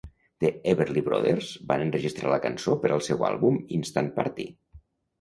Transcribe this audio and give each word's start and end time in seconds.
The 0.43 0.49
Everly 0.71 1.03
Brothers 1.09 1.51
van 1.73 1.85
enregistrar 1.85 2.33
la 2.33 2.41
cançó 2.49 2.77
per 2.87 2.95
al 2.99 3.07
seu 3.13 3.25
àlbum 3.31 3.63
"Instant 3.81 4.15
Party!". 4.21 4.53